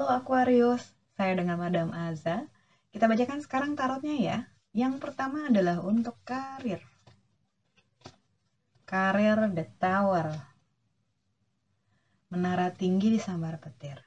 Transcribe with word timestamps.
Halo 0.00 0.16
Aquarius, 0.16 0.96
saya 1.12 1.36
dengan 1.36 1.60
Madam 1.60 1.92
Aza. 1.92 2.48
Kita 2.88 3.04
bacakan 3.04 3.44
sekarang 3.44 3.76
tarotnya 3.76 4.16
ya. 4.16 4.38
Yang 4.72 4.96
pertama 4.96 5.52
adalah 5.52 5.84
untuk 5.84 6.16
karir. 6.24 6.80
Karir 8.88 9.52
The 9.52 9.68
Tower. 9.76 10.32
Menara 12.32 12.72
tinggi 12.72 13.12
di 13.12 13.20
sambar 13.20 13.60
petir. 13.60 14.00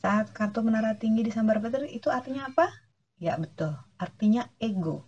Saat 0.00 0.32
kartu 0.32 0.64
menara 0.64 0.96
tinggi 0.96 1.20
di 1.20 1.28
sambar 1.28 1.60
petir 1.60 1.84
itu 1.84 2.08
artinya 2.08 2.48
apa? 2.48 2.72
Ya 3.20 3.36
betul, 3.36 3.76
artinya 4.00 4.48
ego. 4.56 5.04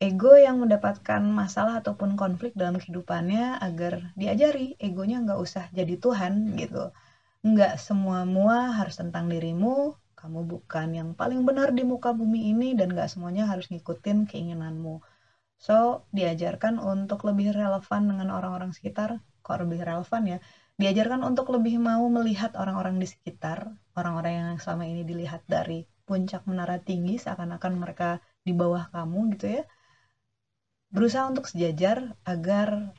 Ego 0.00 0.32
yang 0.40 0.64
mendapatkan 0.64 1.20
masalah 1.28 1.84
ataupun 1.84 2.16
konflik 2.16 2.56
dalam 2.56 2.80
kehidupannya 2.80 3.60
agar 3.60 4.16
diajari 4.16 4.80
egonya 4.80 5.20
nggak 5.20 5.36
usah 5.36 5.68
jadi 5.76 6.00
Tuhan 6.00 6.56
gitu 6.56 6.88
nggak 7.46 7.78
semua 7.78 8.26
mua 8.26 8.74
harus 8.74 8.98
tentang 8.98 9.30
dirimu. 9.30 9.94
Kamu 10.18 10.50
bukan 10.50 10.98
yang 10.98 11.10
paling 11.14 11.46
benar 11.46 11.70
di 11.70 11.86
muka 11.86 12.10
bumi 12.10 12.50
ini 12.50 12.74
dan 12.74 12.90
nggak 12.90 13.06
semuanya 13.06 13.46
harus 13.46 13.70
ngikutin 13.70 14.26
keinginanmu. 14.26 14.98
So 15.58 16.06
diajarkan 16.14 16.78
untuk 16.82 17.26
lebih 17.26 17.54
relevan 17.54 18.02
dengan 18.10 18.34
orang-orang 18.34 18.74
sekitar. 18.74 19.22
Kok 19.46 19.58
lebih 19.62 19.86
relevan 19.86 20.22
ya? 20.26 20.38
Diajarkan 20.78 21.26
untuk 21.26 21.50
lebih 21.50 21.78
mau 21.82 22.06
melihat 22.06 22.54
orang-orang 22.54 23.02
di 23.02 23.06
sekitar 23.10 23.74
orang-orang 23.98 24.32
yang 24.38 24.50
selama 24.62 24.86
ini 24.86 25.02
dilihat 25.02 25.42
dari 25.50 25.82
puncak 26.06 26.46
menara 26.46 26.78
tinggi 26.78 27.18
seakan-akan 27.18 27.72
mereka 27.74 28.22
di 28.46 28.54
bawah 28.54 28.86
kamu 28.94 29.34
gitu 29.34 29.58
ya. 29.58 29.62
Berusaha 30.88 31.28
untuk 31.28 31.50
sejajar 31.50 32.16
agar 32.24 32.96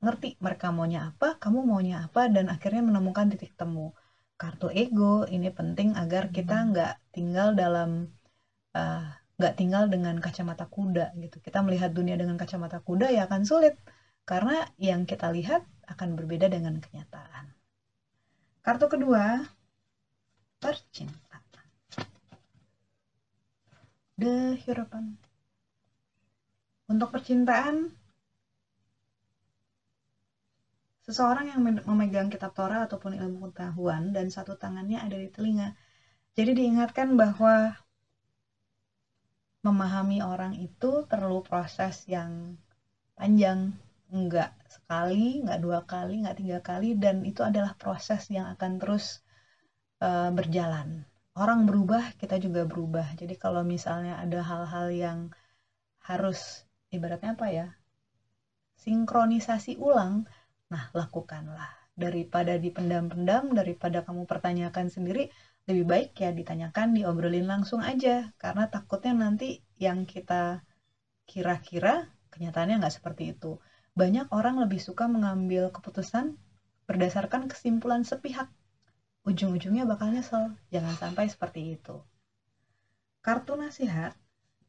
ngerti 0.00 0.40
mereka 0.40 0.72
maunya 0.72 1.12
apa, 1.12 1.36
kamu 1.36 1.64
maunya 1.68 2.08
apa, 2.08 2.28
dan 2.32 2.48
akhirnya 2.48 2.82
menemukan 2.84 3.28
titik 3.32 3.52
temu. 3.56 3.92
Kartu 4.40 4.72
ego 4.72 5.28
ini 5.28 5.52
penting 5.52 5.92
agar 5.96 6.32
kita 6.32 6.56
hmm. 6.64 6.66
nggak 6.72 6.94
tinggal 7.12 7.48
dalam 7.52 8.08
uh, 8.72 9.04
nggak 9.36 9.54
tinggal 9.60 9.84
dengan 9.92 10.16
kacamata 10.20 10.64
kuda 10.68 11.12
gitu. 11.20 11.36
Kita 11.44 11.60
melihat 11.60 11.92
dunia 11.92 12.16
dengan 12.16 12.40
kacamata 12.40 12.80
kuda 12.80 13.12
ya 13.12 13.28
akan 13.28 13.44
sulit 13.44 13.76
karena 14.24 14.64
yang 14.80 15.04
kita 15.04 15.28
lihat 15.32 15.64
akan 15.88 16.16
berbeda 16.16 16.48
dengan 16.48 16.80
kenyataan. 16.80 17.52
Kartu 18.64 18.86
kedua, 18.88 19.44
percintaan. 20.60 21.44
The 24.20 24.52
Hierophant. 24.60 25.16
Untuk 26.92 27.08
percintaan, 27.08 27.88
Seseorang 31.00 31.48
yang 31.48 31.60
memegang 31.64 32.28
kitab 32.28 32.52
Torah 32.52 32.84
ataupun 32.84 33.16
ilmu 33.16 33.48
pengetahuan 33.48 34.12
dan 34.12 34.28
satu 34.28 34.54
tangannya 34.54 35.00
ada 35.00 35.16
di 35.16 35.32
telinga. 35.32 35.72
Jadi 36.36 36.52
diingatkan 36.54 37.16
bahwa 37.16 37.72
memahami 39.60 40.24
orang 40.24 40.56
itu 40.56 41.04
perlu 41.04 41.44
proses 41.44 42.04
yang 42.08 42.56
panjang, 43.16 43.76
enggak 44.08 44.56
sekali, 44.68 45.40
enggak 45.44 45.60
dua 45.60 45.80
kali, 45.84 46.24
enggak 46.24 46.38
tiga 46.40 46.58
kali, 46.64 46.96
dan 46.96 47.24
itu 47.28 47.44
adalah 47.44 47.76
proses 47.76 48.28
yang 48.32 48.48
akan 48.56 48.80
terus 48.80 49.20
uh, 50.00 50.32
berjalan. 50.32 51.04
Orang 51.36 51.68
berubah, 51.68 52.16
kita 52.16 52.40
juga 52.40 52.64
berubah. 52.64 53.16
Jadi 53.16 53.36
kalau 53.36 53.60
misalnya 53.64 54.16
ada 54.20 54.40
hal-hal 54.40 54.86
yang 54.92 55.18
harus 56.04 56.64
ibaratnya 56.88 57.36
apa 57.36 57.46
ya, 57.52 57.66
sinkronisasi 58.80 59.76
ulang, 59.76 60.24
Nah, 60.70 60.86
lakukanlah. 60.94 61.70
Daripada 61.98 62.56
dipendam-pendam, 62.56 63.52
daripada 63.52 64.00
kamu 64.06 64.24
pertanyakan 64.24 64.88
sendiri, 64.88 65.28
lebih 65.66 65.84
baik 65.84 66.10
ya 66.16 66.30
ditanyakan, 66.30 66.96
diobrolin 66.96 67.44
langsung 67.44 67.82
aja. 67.82 68.30
Karena 68.38 68.70
takutnya 68.70 69.12
nanti 69.12 69.60
yang 69.76 70.06
kita 70.06 70.62
kira-kira 71.26 72.08
kenyataannya 72.30 72.80
nggak 72.80 72.94
seperti 73.02 73.34
itu. 73.34 73.58
Banyak 73.92 74.30
orang 74.30 74.62
lebih 74.62 74.78
suka 74.78 75.10
mengambil 75.10 75.68
keputusan 75.74 76.38
berdasarkan 76.86 77.50
kesimpulan 77.50 78.06
sepihak. 78.06 78.48
Ujung-ujungnya 79.26 79.84
bakal 79.84 80.14
nyesel. 80.14 80.54
Jangan 80.72 80.94
sampai 80.96 81.28
seperti 81.28 81.76
itu. 81.76 82.00
Kartu 83.20 83.52
nasihat, 83.58 84.16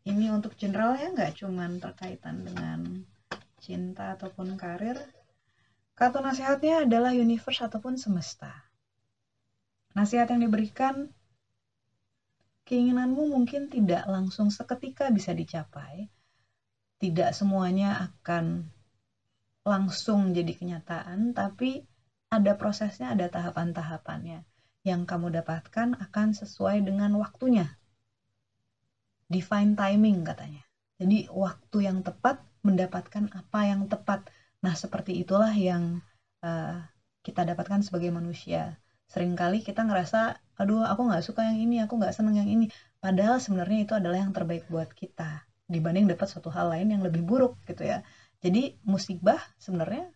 ini 0.03 0.28
untuk 0.33 0.57
general 0.59 0.97
ya 0.97 1.07
nggak 1.13 1.39
cuman 1.39 1.79
terkaitan 1.79 2.44
dengan 2.44 3.06
cinta 3.62 4.18
ataupun 4.18 4.57
karir, 4.59 4.97
Kartu 6.01 6.17
nasihatnya 6.17 6.89
adalah 6.89 7.13
universe 7.13 7.62
ataupun 7.62 7.94
semesta. 7.94 8.50
Nasihat 9.94 10.34
yang 10.34 10.41
diberikan, 10.41 11.13
keinginanmu 12.66 13.29
mungkin 13.29 13.69
tidak 13.69 14.09
langsung 14.09 14.50
seketika 14.50 15.13
bisa 15.13 15.29
dicapai. 15.38 16.09
Tidak 16.97 17.38
semuanya 17.38 18.01
akan 18.01 18.66
langsung 19.62 20.34
jadi 20.34 20.50
kenyataan, 20.50 21.38
tapi 21.38 21.85
ada 22.33 22.57
prosesnya, 22.57 23.13
ada 23.13 23.29
tahapan-tahapannya. 23.29 24.41
Yang 24.81 25.06
kamu 25.06 25.38
dapatkan 25.38 26.01
akan 26.01 26.28
sesuai 26.33 26.81
dengan 26.81 27.13
waktunya. 27.22 27.78
Divine 29.29 29.78
timing 29.78 30.25
katanya. 30.25 30.66
Jadi 30.97 31.29
waktu 31.29 31.78
yang 31.85 32.01
tepat 32.01 32.41
mendapatkan 32.66 33.29
apa 33.38 33.69
yang 33.69 33.85
tepat 33.85 34.25
Nah, 34.61 34.73
seperti 34.77 35.17
itulah 35.17 35.51
yang 35.53 36.01
uh, 36.45 36.77
kita 37.25 37.45
dapatkan 37.45 37.81
sebagai 37.85 38.09
manusia. 38.13 38.77
Seringkali 39.09 39.66
kita 39.66 39.83
ngerasa, 39.83 40.38
aduh 40.57 40.85
aku 40.88 41.09
nggak 41.09 41.23
suka 41.25 41.44
yang 41.45 41.59
ini, 41.59 41.83
aku 41.83 41.97
nggak 41.99 42.13
seneng 42.16 42.39
yang 42.39 42.49
ini. 42.49 42.69
Padahal 43.01 43.41
sebenarnya 43.41 43.79
itu 43.83 43.94
adalah 43.97 44.21
yang 44.21 44.31
terbaik 44.31 44.69
buat 44.69 44.89
kita 44.94 45.44
dibanding 45.71 46.05
dapat 46.11 46.27
suatu 46.27 46.51
hal 46.51 46.69
lain 46.69 46.91
yang 46.94 47.01
lebih 47.01 47.23
buruk 47.23 47.57
gitu 47.66 47.88
ya. 47.88 48.03
Jadi 48.44 48.75
musibah 48.83 49.39
sebenarnya 49.57 50.11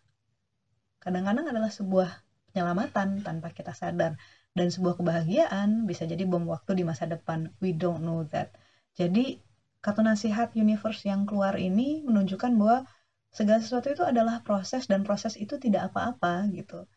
kadang-kadang 1.00 1.50
adalah 1.50 1.72
sebuah 1.72 2.10
penyelamatan 2.52 3.22
tanpa 3.22 3.52
kita 3.52 3.72
sadar 3.72 4.18
dan 4.56 4.68
sebuah 4.72 4.96
kebahagiaan 5.00 5.84
bisa 5.84 6.08
jadi 6.08 6.24
bom 6.24 6.48
waktu 6.48 6.80
di 6.80 6.84
masa 6.88 7.08
depan. 7.08 7.52
We 7.60 7.76
don't 7.76 8.04
know 8.04 8.24
that. 8.32 8.56
Jadi 8.96 9.40
kartu 9.84 10.02
nasihat 10.02 10.56
universe 10.58 11.06
yang 11.06 11.28
keluar 11.30 11.60
ini 11.60 12.02
menunjukkan 12.08 12.52
bahwa 12.58 12.88
segala 13.36 13.60
sesuatu 13.60 13.92
itu 13.92 14.04
adalah 14.08 14.40
proses 14.48 14.88
dan 14.88 15.04
proses 15.04 15.36
itu 15.36 15.60
tidak 15.60 15.92
apa-apa 15.92 16.48
gitu. 16.56 16.88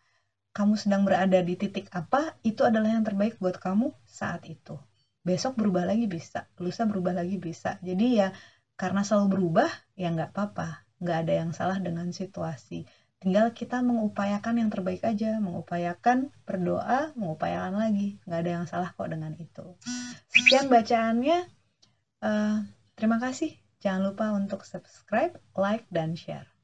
Kamu 0.54 0.78
sedang 0.78 1.02
berada 1.02 1.42
di 1.42 1.58
titik 1.58 1.90
apa 1.90 2.38
itu 2.46 2.62
adalah 2.62 2.94
yang 2.94 3.02
terbaik 3.02 3.42
buat 3.42 3.58
kamu 3.58 3.90
saat 4.06 4.46
itu. 4.46 4.78
Besok 5.26 5.58
berubah 5.58 5.90
lagi 5.90 6.06
bisa 6.06 6.46
lusa 6.62 6.86
berubah 6.86 7.18
lagi 7.18 7.42
bisa. 7.42 7.82
Jadi 7.82 8.22
ya 8.22 8.30
karena 8.78 9.02
selalu 9.02 9.34
berubah 9.34 9.70
ya 9.98 10.14
nggak 10.14 10.30
apa-apa. 10.30 10.86
Nggak 11.02 11.18
ada 11.26 11.32
yang 11.34 11.50
salah 11.50 11.78
dengan 11.82 12.14
situasi. 12.14 12.86
Tinggal 13.18 13.50
kita 13.50 13.82
mengupayakan 13.82 14.62
yang 14.62 14.70
terbaik 14.70 15.02
aja 15.02 15.42
mengupayakan 15.42 16.30
berdoa 16.46 17.10
mengupayakan 17.18 17.74
lagi. 17.74 18.22
Nggak 18.30 18.40
ada 18.46 18.50
yang 18.62 18.66
salah 18.70 18.94
kok 18.94 19.10
dengan 19.10 19.34
itu. 19.34 19.74
Sekian 20.30 20.70
bacaannya. 20.70 21.50
Uh, 22.18 22.66
terima 22.94 23.22
kasih 23.22 23.58
Jangan 23.78 24.10
lupa 24.10 24.26
untuk 24.34 24.66
subscribe, 24.66 25.38
like, 25.54 25.86
dan 25.94 26.18
share. 26.18 26.57